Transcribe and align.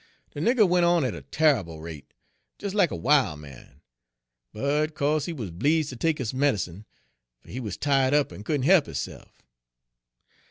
De 0.31 0.39
nigger 0.39 0.67
went 0.67 0.83
on 0.83 1.05
at 1.05 1.13
a 1.13 1.21
tarrable 1.21 1.79
rate, 1.79 2.11
des 2.57 2.71
lack 2.75 2.89
a 2.89 2.95
wil' 2.95 3.37
man, 3.37 3.81
but 4.51 4.95
co'se 4.95 5.25
he 5.27 5.31
wuz 5.31 5.51
bleedzd 5.51 5.91
ter 5.91 5.95
take 5.95 6.17
his 6.17 6.33
med'cine, 6.33 6.85
fer 7.43 7.51
he 7.51 7.59
wuz 7.59 7.77
tied 7.77 8.11
up 8.11 8.31
en 8.33 8.43
couldn' 8.43 8.63
he'p 8.63 8.87
hisse'f. 8.87 9.43